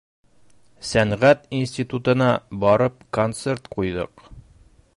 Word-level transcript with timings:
Сәнғәт 0.91 1.43
институтына 1.57 2.29
барып 2.63 3.05
концерт 3.19 3.69
ҡуйҙыҡ. 3.77 4.25